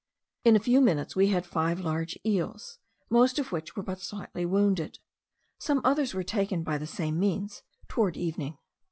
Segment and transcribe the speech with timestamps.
[0.43, 2.79] In a few minutes we had five large eels,
[3.11, 4.97] most of which were but slightly wounded.
[5.59, 8.57] Some others were taken, by the same means, towards evening.